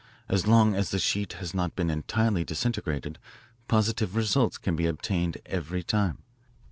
As 0.27 0.47
long 0.47 0.73
as 0.73 0.89
the 0.89 0.97
sheet 0.97 1.33
has 1.33 1.53
not 1.53 1.75
been 1.75 1.91
entirely 1.91 2.43
disintegrated 2.43 3.19
positive 3.67 4.15
results 4.15 4.57
can 4.57 4.75
be 4.75 4.87
obtained 4.87 5.37
every 5.45 5.83
time. 5.83 6.23